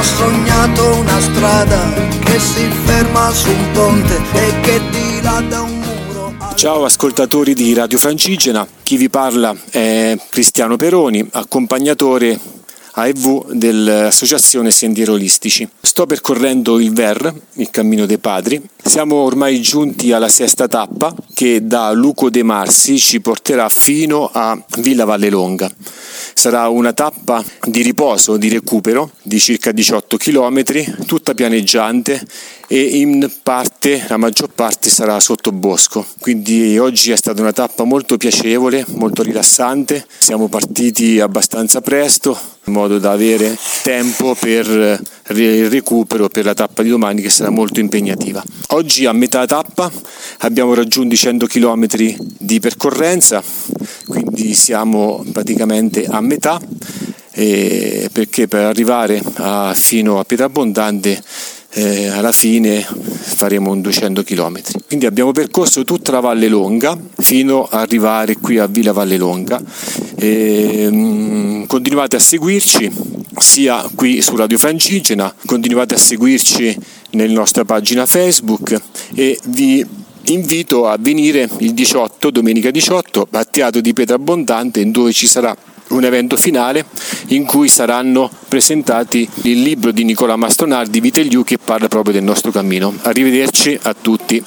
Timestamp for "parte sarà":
34.54-35.20